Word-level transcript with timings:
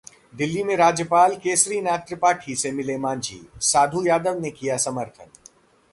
दिल्ली 0.35 0.63
में 0.63 0.75
राज्यपाल 0.77 1.35
केसरीनाथ 1.35 2.07
त्रिपाठी 2.07 2.55
से 2.55 2.71
मिले 2.71 2.97
मांझी, 2.97 3.41
साधु 3.61 4.05
यादव 4.05 4.39
ने 4.39 4.51
किया 4.51 4.77
समर्थन 4.77 5.29